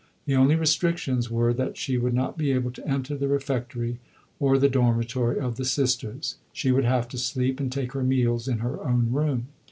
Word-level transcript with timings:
The 0.25 0.33
only 0.35 0.55
restrictions 0.55 1.29
were 1.29 1.53
that 1.53 1.77
she 1.77 1.95
would 1.95 2.15
not 2.15 2.35
be 2.35 2.51
able 2.53 2.71
to 2.71 2.87
enter 2.87 3.15
the 3.15 3.27
refectory 3.27 3.99
or 4.39 4.57
the 4.57 4.67
dormitory 4.67 5.39
of 5.39 5.57
the 5.57 5.63
Sisters. 5.77 6.37
She 6.53 6.71
would 6.71 6.85
have 6.85 7.07
to 7.09 7.19
sleep 7.19 7.59
and 7.59 7.71
take 7.71 7.91
her 7.91 8.01
meals 8.03 8.47
in 8.47 8.57
her 8.65 8.81
own 8.83 9.11
room. 9.11 9.49